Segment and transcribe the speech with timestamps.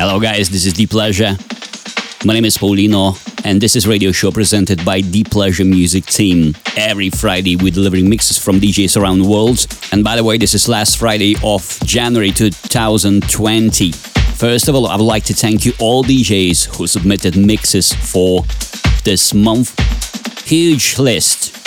[0.00, 1.36] Hello, guys, this is Deep Pleasure.
[2.24, 6.54] My name is Paulino, and this is radio show presented by Deep Pleasure Music Team.
[6.76, 9.66] Every Friday, we're delivering mixes from DJs around the world.
[9.90, 13.90] And by the way, this is last Friday of January 2020.
[13.90, 18.44] First of all, I would like to thank you all DJs who submitted mixes for
[19.02, 19.74] this month.
[20.46, 21.57] Huge list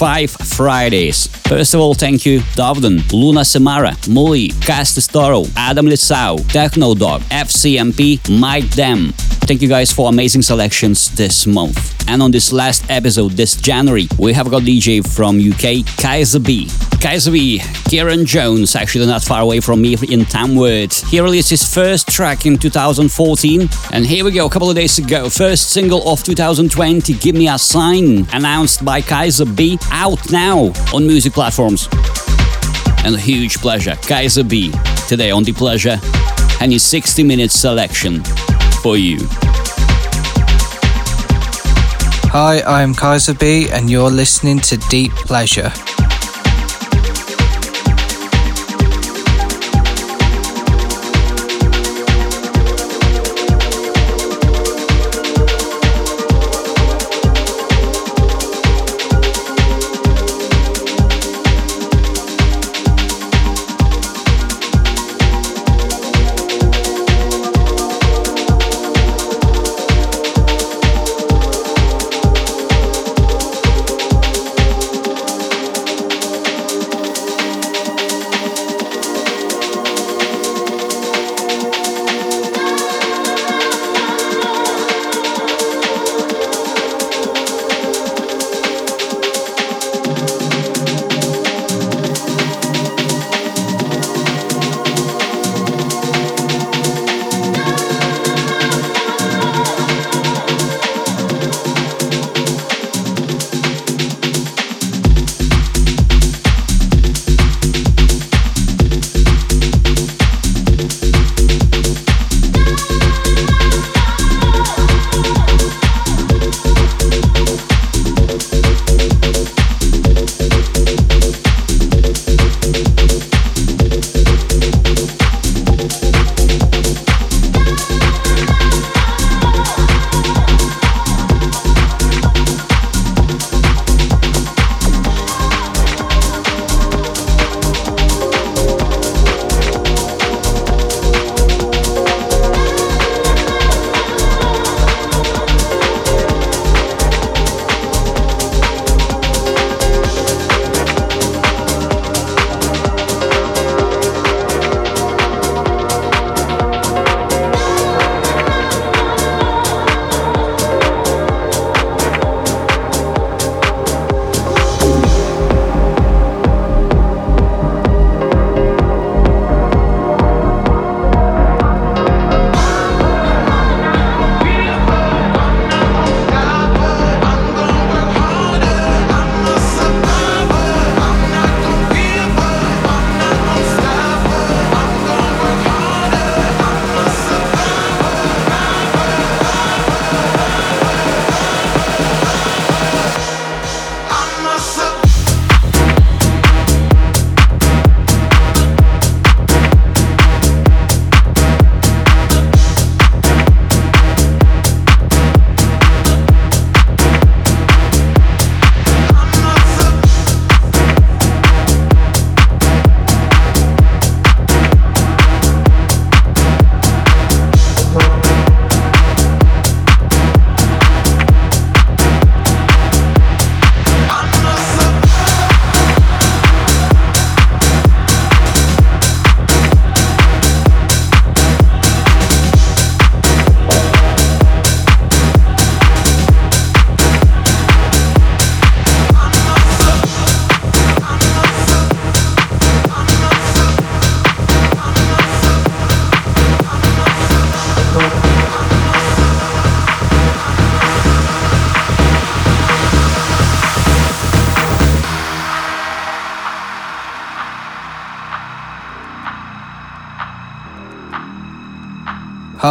[0.00, 1.26] five Fridays.
[1.46, 8.18] First of all, thank you Dovden, Luna Samara, Muli, Castistoro, Adam Lissau, Techno Dog, FCMP,
[8.40, 9.12] Mike Dem.
[9.44, 12.08] Thank you guys for amazing selections this month.
[12.08, 16.90] And on this last episode, this January, we have got DJ from UK, Kaizzab.
[17.00, 21.08] Kaiser B, Kieran Jones, actually not far away from me in Tamworth.
[21.08, 24.98] He released his first track in 2014, and here we go, a couple of days
[24.98, 25.30] ago.
[25.30, 31.32] First single of 2020, Give Me a Sign, announced by Kaizzab, out now on music
[31.32, 31.88] platforms.
[33.04, 35.98] And a huge pleasure, Kaizzab, today on The Pleasure,
[36.60, 38.22] and his 60 minute selection
[38.82, 39.18] for you.
[42.32, 45.72] Hi, I'm Kaizzab, and you're listening to Deep Pleasure.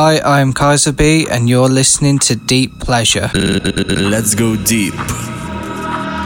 [0.10, 3.30] Hi, I'm Kaizzab, and you're listening to Deep Pleasure.
[3.36, 4.96] Let's go deep.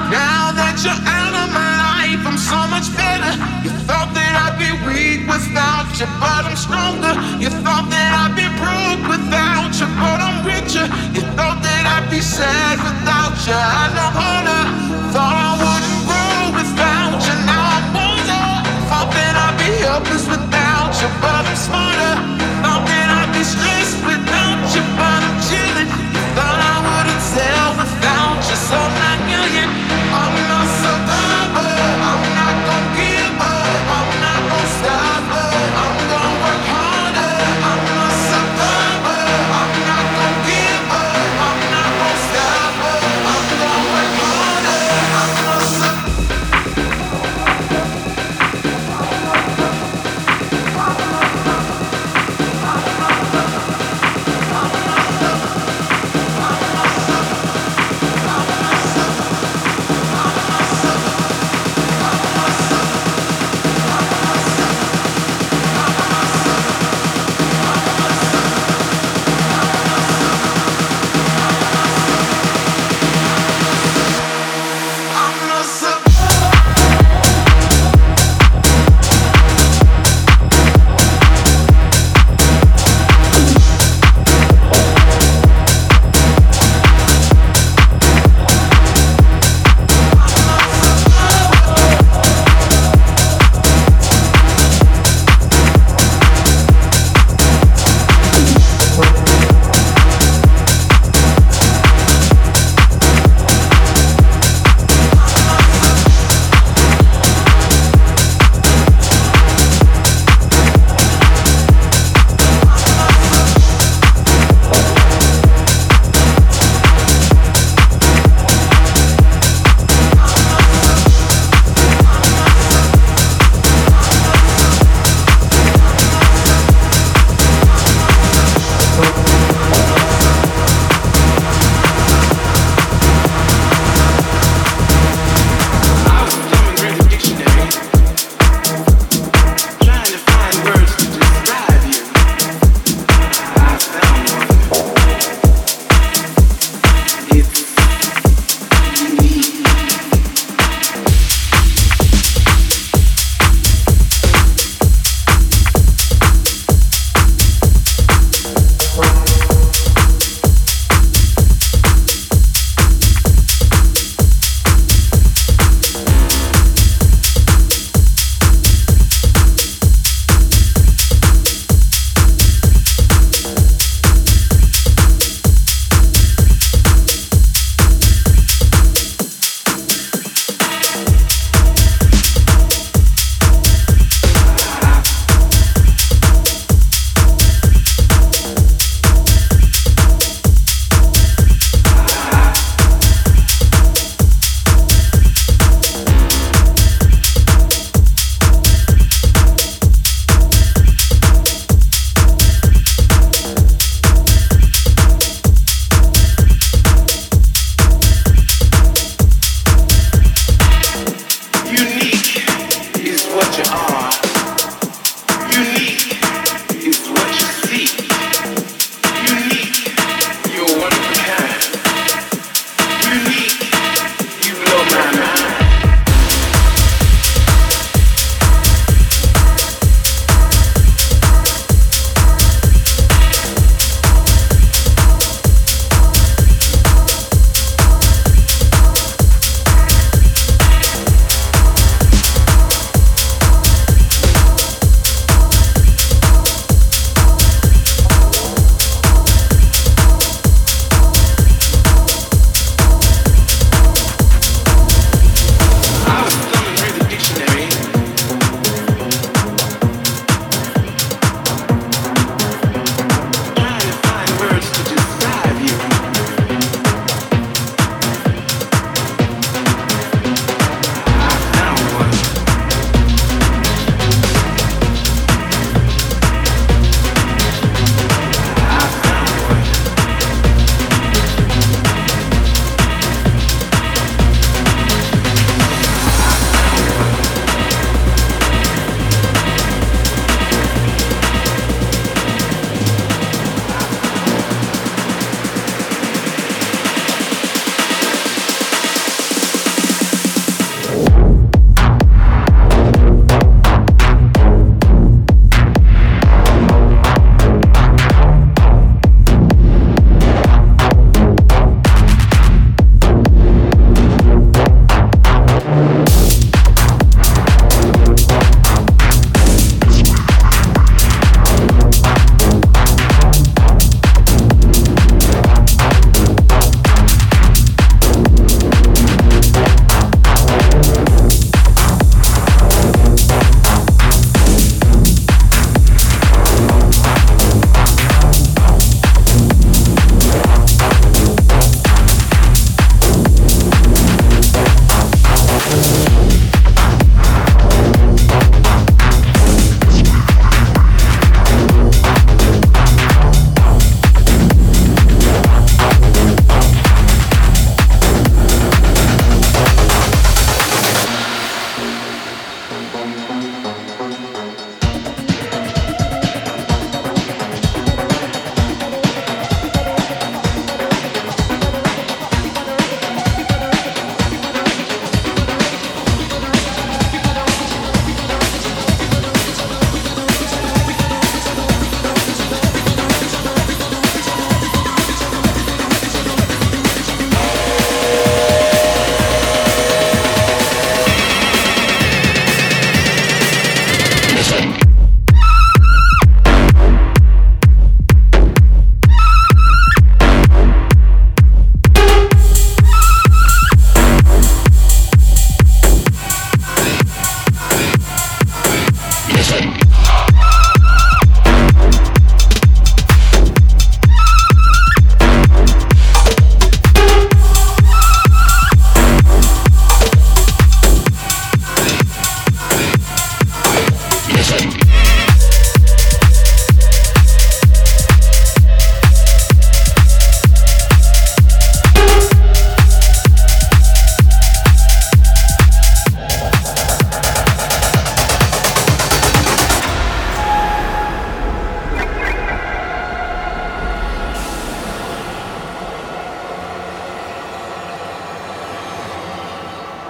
[0.07, 3.35] Now that you're out of my life, I'm so much better.
[3.59, 7.12] You thought that I'd be weak without you, but I'm stronger.
[7.44, 10.88] You thought that I'd be broke without you, but I'm richer.
[11.12, 13.51] You thought that I'd be sad without you.
[13.51, 14.82] I know harder.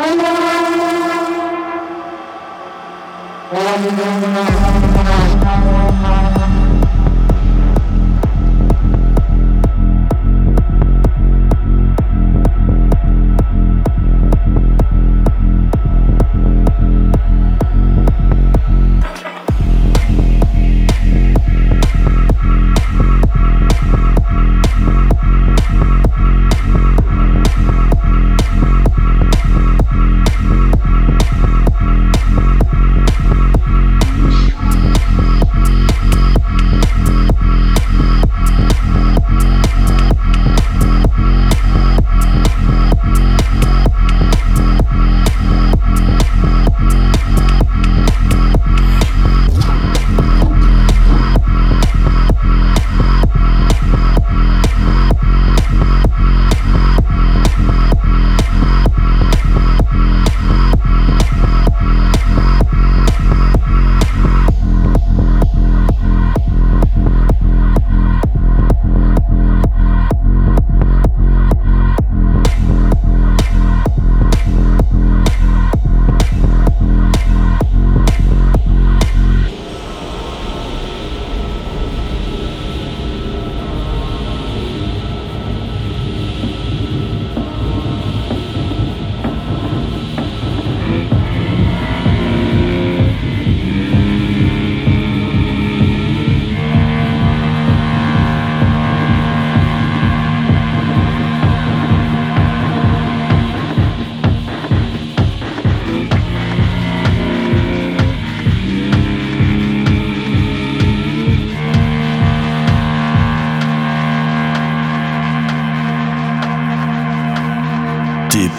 [0.05, 0.21] Thank
[6.27, 6.32] you.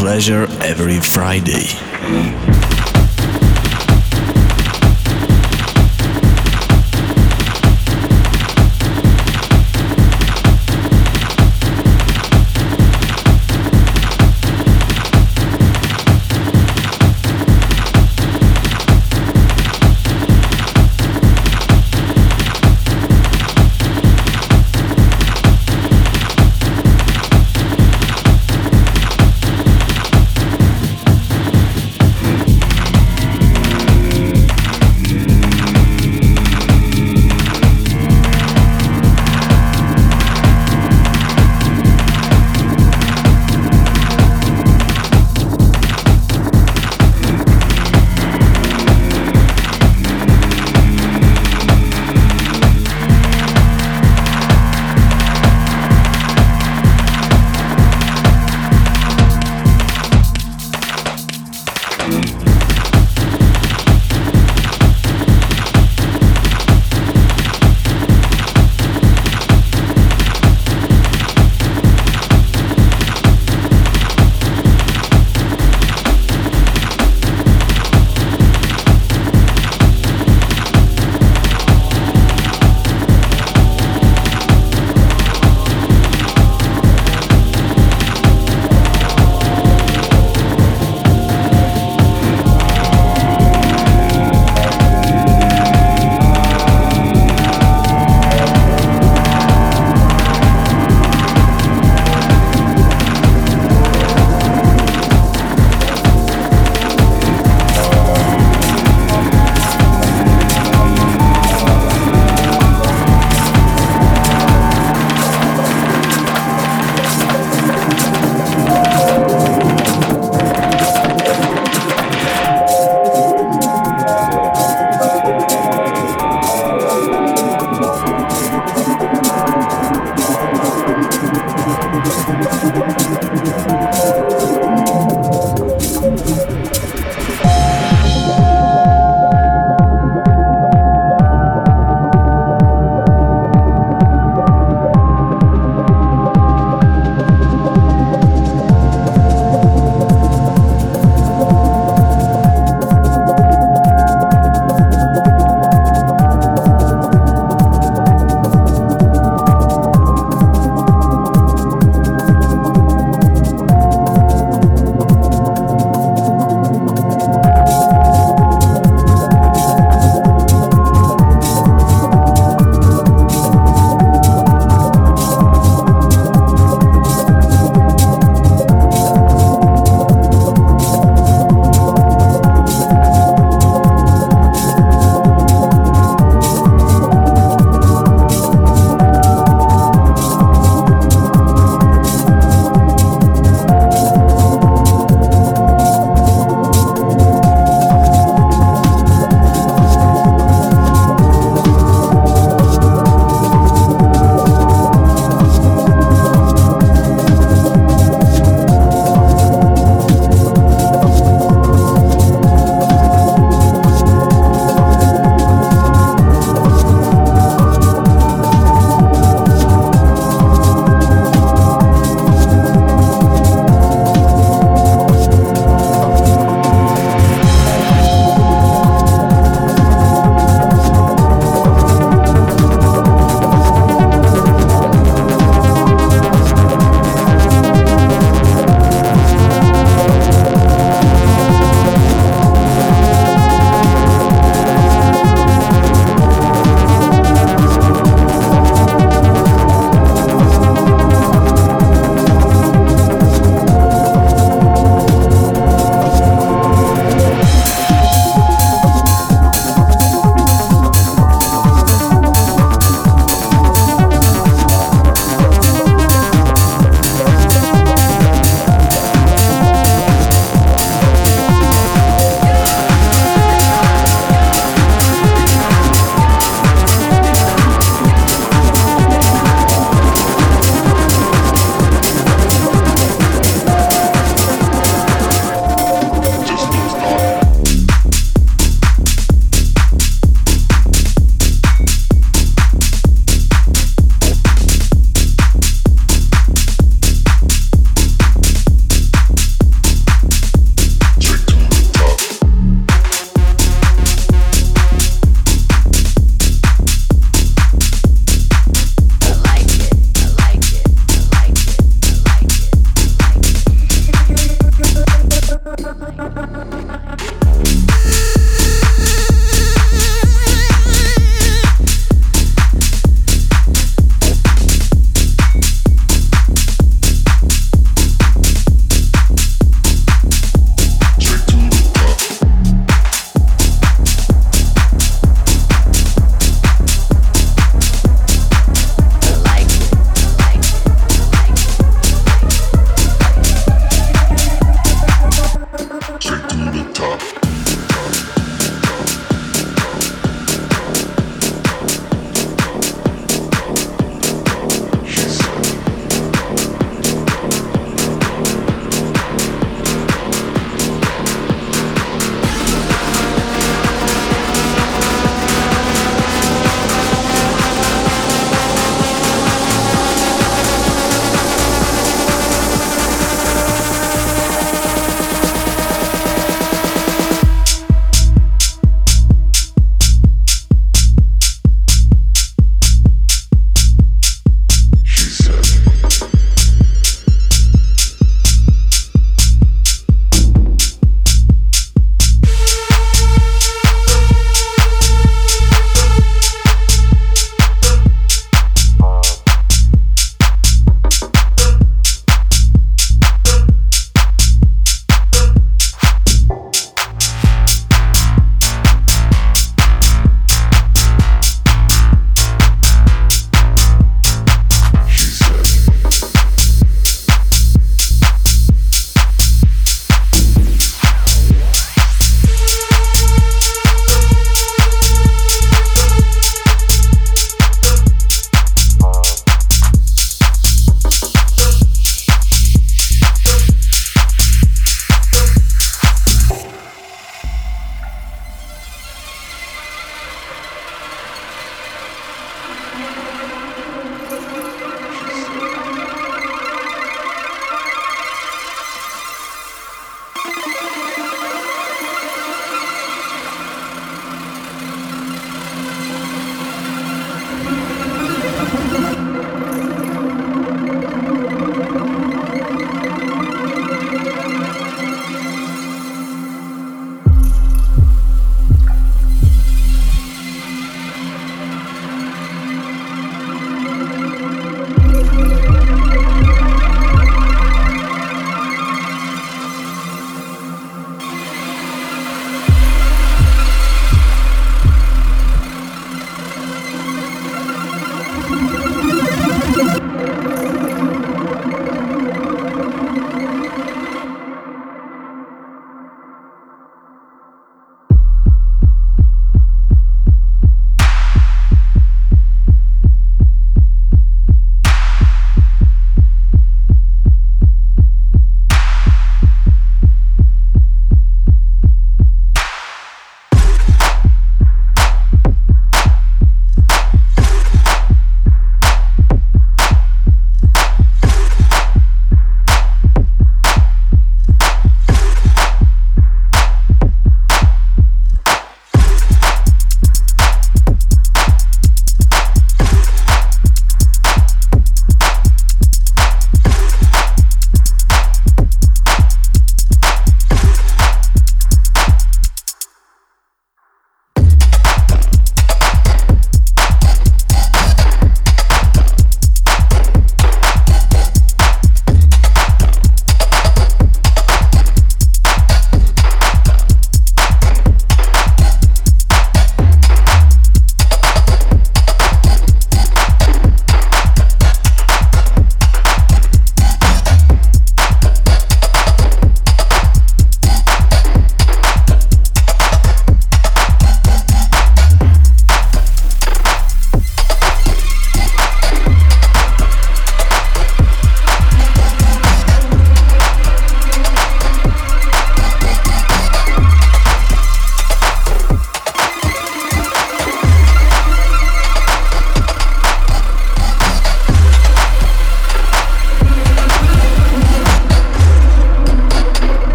[0.00, 2.59] Pleasure every Friday.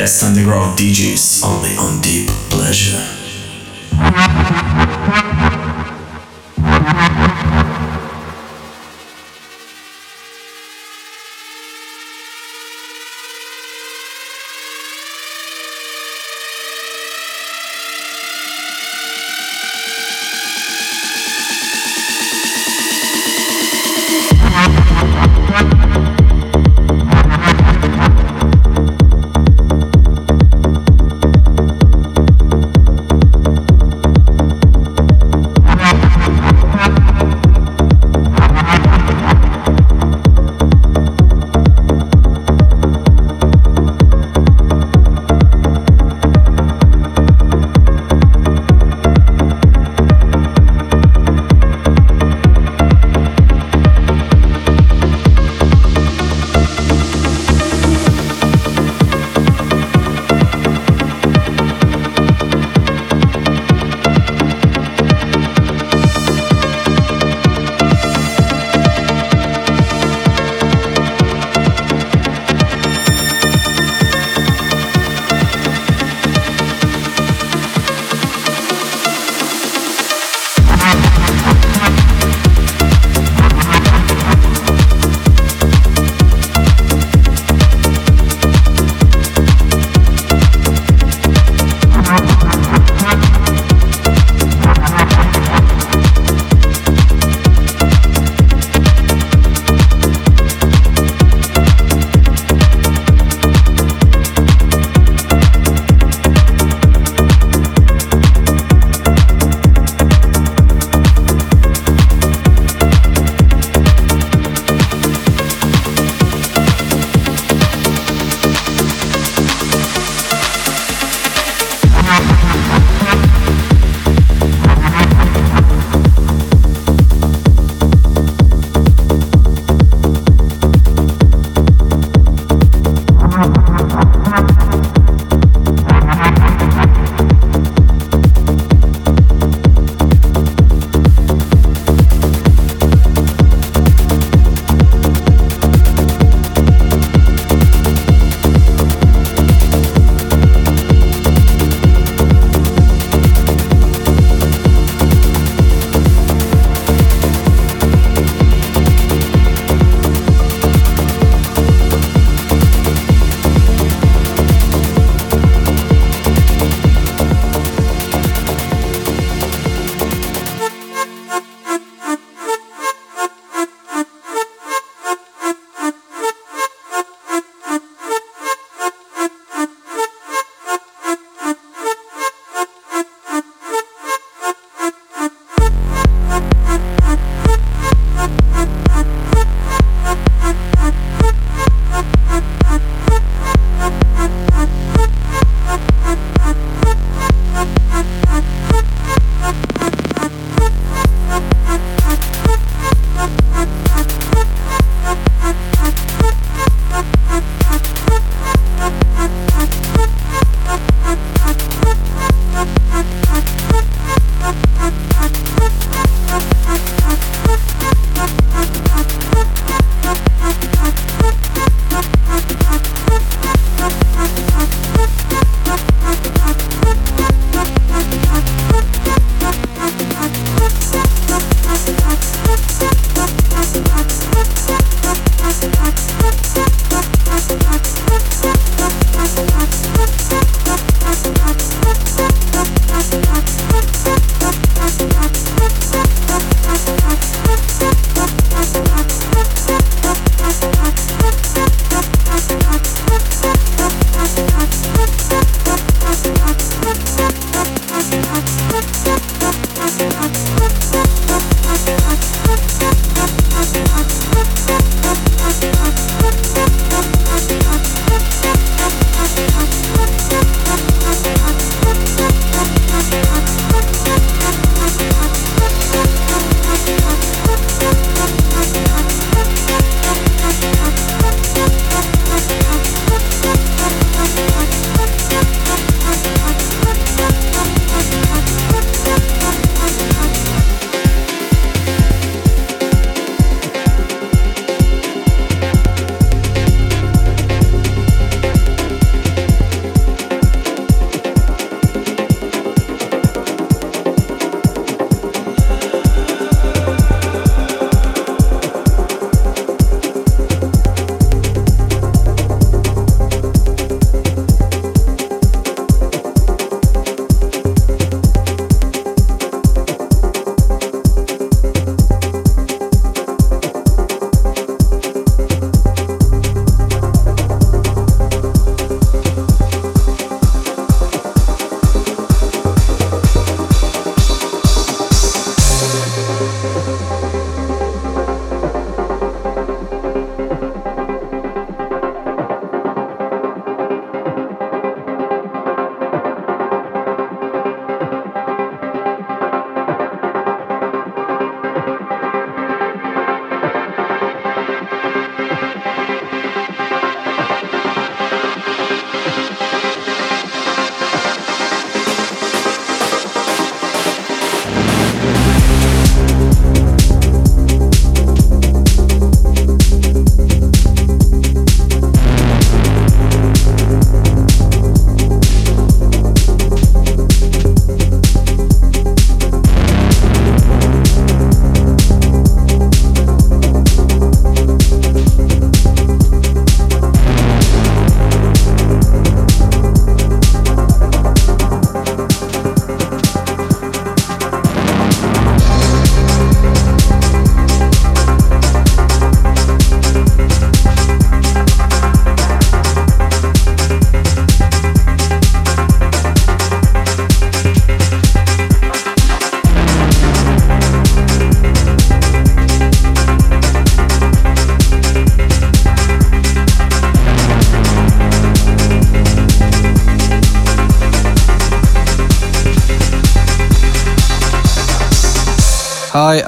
[0.00, 3.19] Best underground DJs only on Deep Pleasure.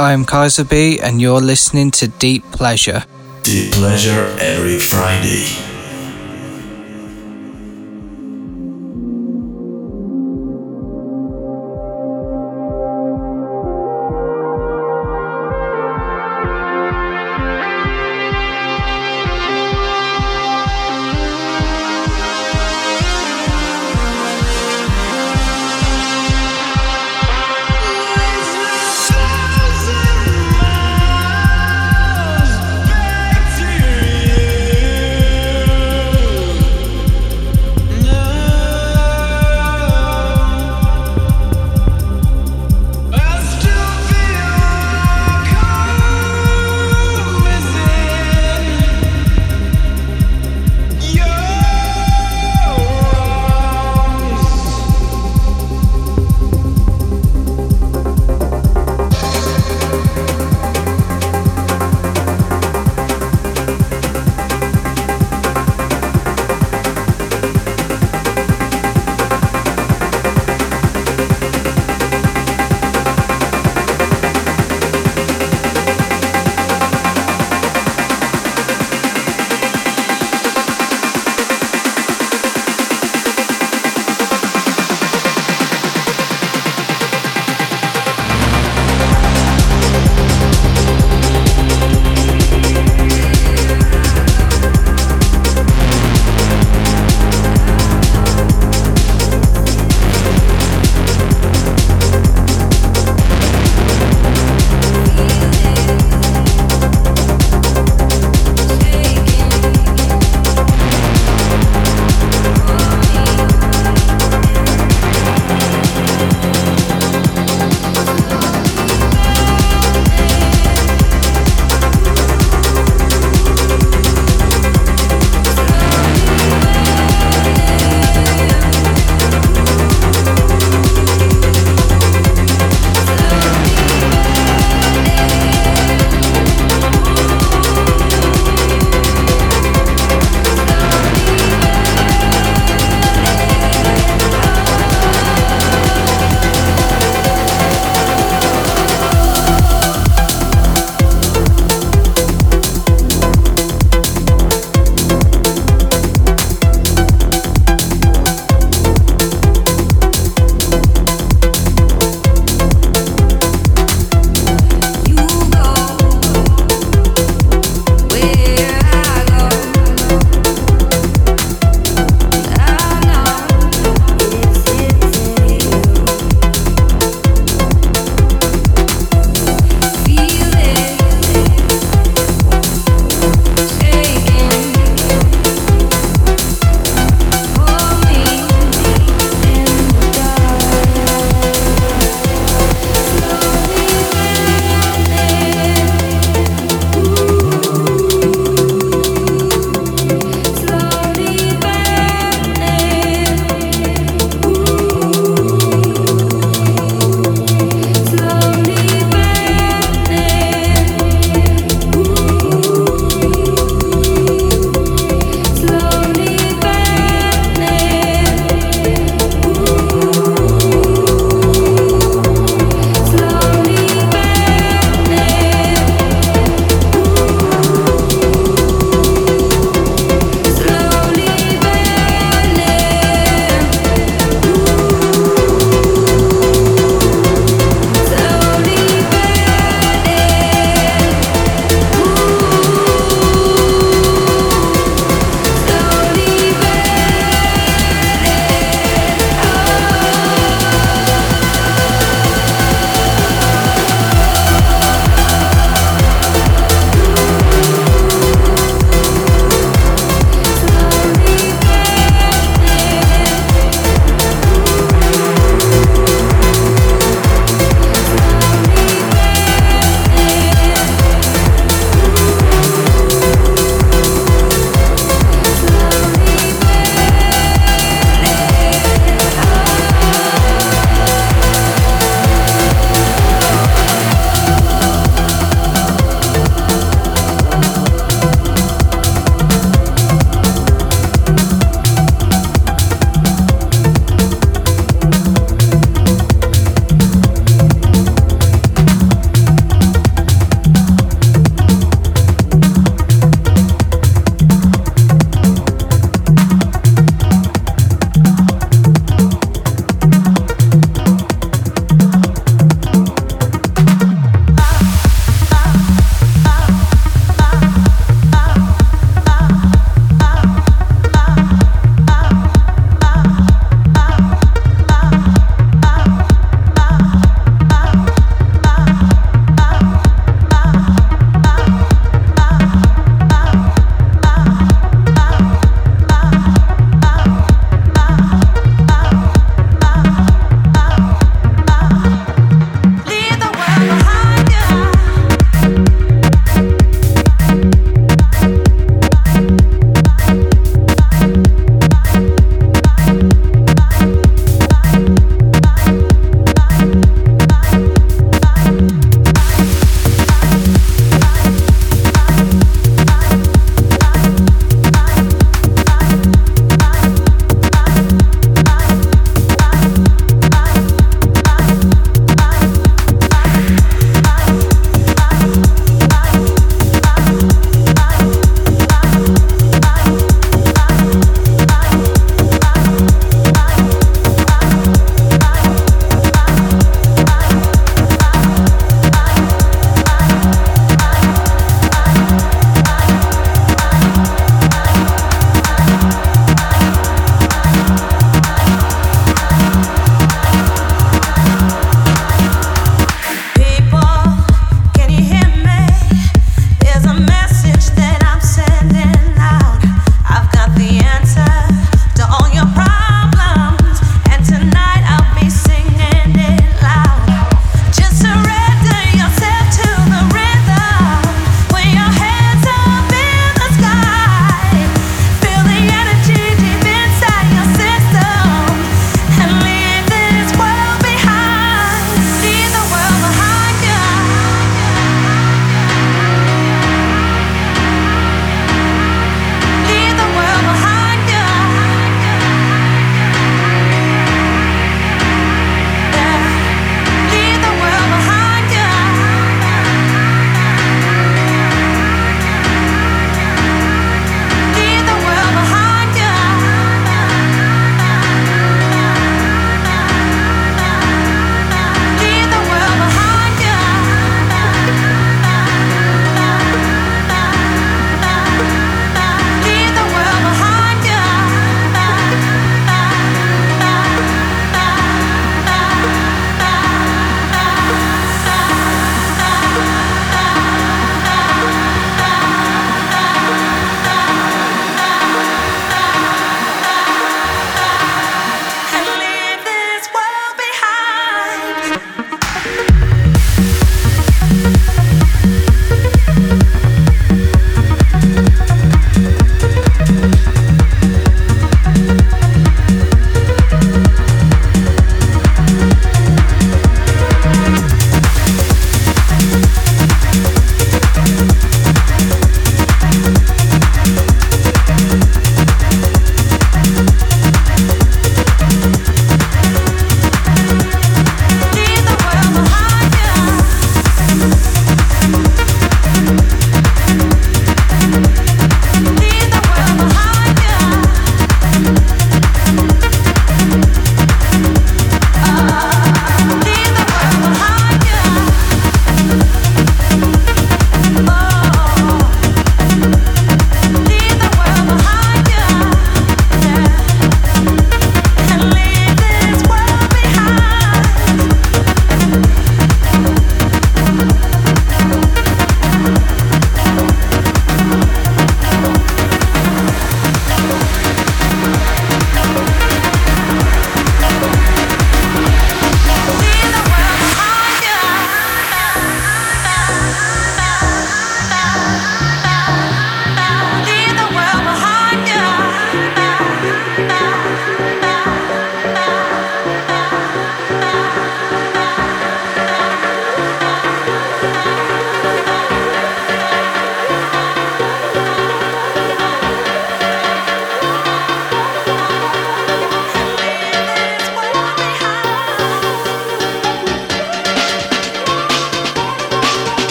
[0.00, 3.04] I'm Kaizzab, and you're listening to Deep Pleasure.
[3.42, 5.59] Deep Pleasure every Friday.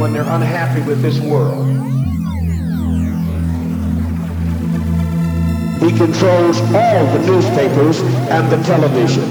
[0.00, 1.66] When they're unhappy with this world.
[5.80, 9.24] He controls all the newspapers and the television.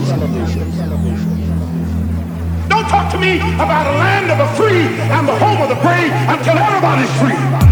[2.70, 5.82] Don't talk to me about a land of the free and the home of the
[5.82, 7.69] brave until everybody's free.